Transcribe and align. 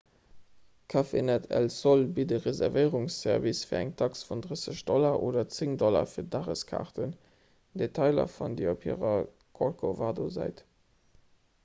cafenet 0.91 1.43
el 1.57 1.67
sol 1.73 1.99
bitt 2.19 2.31
e 2.37 2.37
reservéierungsservice 2.45 3.67
fir 3.71 3.81
eng 3.81 3.91
tax 3.99 4.23
vun 4.29 4.39
30 4.45 4.79
$ 4.89 5.21
oder 5.27 5.43
10 5.57 5.75
$ 5.83 6.09
fir 6.13 6.27
dageskaarten; 6.37 7.13
detailer 7.83 8.29
fannt 8.37 8.61
dir 8.63 8.71
op 8.73 8.87
hirer 8.89 9.23
corcovado-säit 9.61 10.65